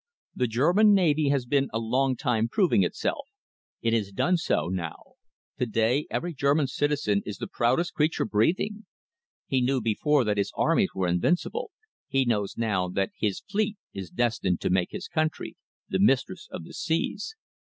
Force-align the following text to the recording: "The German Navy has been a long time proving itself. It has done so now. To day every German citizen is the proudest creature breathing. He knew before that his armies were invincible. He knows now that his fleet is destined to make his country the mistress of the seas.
"The 0.35 0.47
German 0.47 0.95
Navy 0.95 1.29
has 1.29 1.45
been 1.45 1.69
a 1.71 1.77
long 1.77 2.15
time 2.15 2.47
proving 2.49 2.81
itself. 2.81 3.27
It 3.83 3.93
has 3.93 4.11
done 4.11 4.35
so 4.37 4.67
now. 4.67 5.13
To 5.59 5.67
day 5.67 6.07
every 6.09 6.33
German 6.33 6.65
citizen 6.65 7.21
is 7.23 7.37
the 7.37 7.45
proudest 7.45 7.93
creature 7.93 8.25
breathing. 8.25 8.87
He 9.45 9.61
knew 9.61 9.79
before 9.79 10.23
that 10.23 10.37
his 10.39 10.51
armies 10.55 10.89
were 10.95 11.07
invincible. 11.07 11.69
He 12.07 12.25
knows 12.25 12.57
now 12.57 12.89
that 12.89 13.11
his 13.15 13.41
fleet 13.47 13.77
is 13.93 14.09
destined 14.09 14.59
to 14.61 14.71
make 14.71 14.89
his 14.89 15.07
country 15.07 15.55
the 15.87 15.99
mistress 15.99 16.47
of 16.49 16.63
the 16.63 16.73
seas. 16.73 17.35